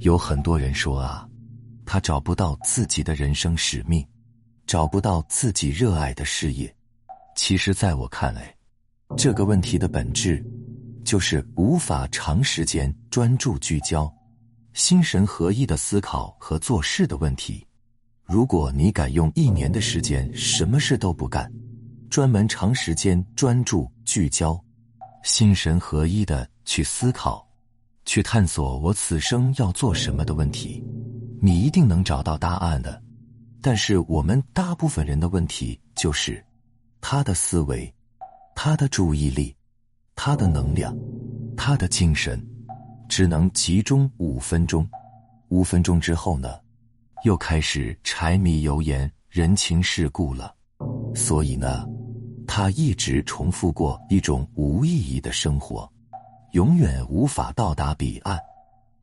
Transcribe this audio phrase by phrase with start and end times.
[0.00, 1.28] 有很多人说啊，
[1.84, 4.06] 他找不到自己的人生使命，
[4.66, 6.72] 找不到自己热爱的事业。
[7.34, 8.54] 其实，在我看来，
[9.16, 10.44] 这个问题的本质
[11.04, 14.12] 就是无法长时间专注聚焦、
[14.72, 17.66] 心神合一的思考和做事的问题。
[18.24, 21.50] 如果你敢用一年的时间什么事都不干，
[22.08, 24.62] 专门长时间专注聚焦、
[25.24, 27.47] 心神合一的去思考。
[28.08, 30.82] 去探索我此生要做什么的问题，
[31.42, 33.02] 你一定能找到答案的。
[33.60, 36.42] 但是我们大部分人的问题就是，
[37.02, 37.94] 他的思维、
[38.54, 39.54] 他的注意力、
[40.16, 40.96] 他的能量、
[41.54, 42.42] 他的精神，
[43.10, 44.88] 只能集中五分钟。
[45.48, 46.58] 五分钟之后呢，
[47.24, 50.54] 又开始柴米油盐、人情世故了。
[51.14, 51.86] 所以呢，
[52.46, 55.86] 他一直重复过一种无意义的生活。
[56.52, 58.38] 永远无法到达彼岸。